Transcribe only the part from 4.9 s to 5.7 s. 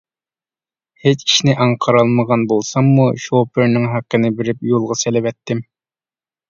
سېلىۋەتتىم.